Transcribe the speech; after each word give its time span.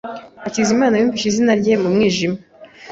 Hakizimana 0.43 0.93
yumvise 0.95 1.37
inzira 1.41 1.53
ye 1.65 1.73
mu 1.81 1.89
mwijima. 1.93 2.37